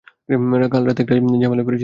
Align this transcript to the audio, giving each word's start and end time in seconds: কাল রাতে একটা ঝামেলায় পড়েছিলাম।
কাল 0.69 0.83
রাতে 0.85 1.01
একটা 1.01 1.13
ঝামেলায় 1.41 1.65
পড়েছিলাম। 1.65 1.79